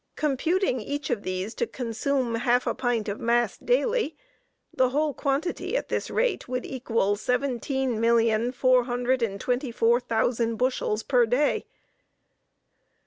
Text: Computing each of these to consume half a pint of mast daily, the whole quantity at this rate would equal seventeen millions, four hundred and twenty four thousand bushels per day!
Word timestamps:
Computing 0.15 0.79
each 0.81 1.11
of 1.11 1.21
these 1.21 1.53
to 1.53 1.67
consume 1.67 2.33
half 2.33 2.65
a 2.65 2.73
pint 2.73 3.07
of 3.07 3.19
mast 3.19 3.67
daily, 3.67 4.15
the 4.73 4.89
whole 4.89 5.13
quantity 5.13 5.77
at 5.77 5.89
this 5.89 6.09
rate 6.09 6.49
would 6.49 6.65
equal 6.65 7.15
seventeen 7.15 7.99
millions, 8.01 8.55
four 8.55 8.85
hundred 8.85 9.21
and 9.21 9.39
twenty 9.39 9.71
four 9.71 9.99
thousand 9.99 10.55
bushels 10.55 11.03
per 11.03 11.27
day! 11.27 11.67